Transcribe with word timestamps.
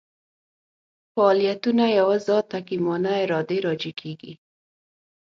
فاعلیتونه 1.15 1.85
یوه 1.99 2.17
ذات 2.27 2.47
حکیمانه 2.57 3.11
ارادې 3.23 3.57
راجع 3.67 3.91
کېږي. 4.01 4.33